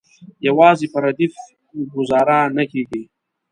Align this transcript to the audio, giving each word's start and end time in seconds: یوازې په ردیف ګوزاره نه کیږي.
یوازې 0.47 0.87
په 0.93 0.97
ردیف 1.03 1.33
ګوزاره 1.93 2.39
نه 2.57 2.63
کیږي. 2.71 3.01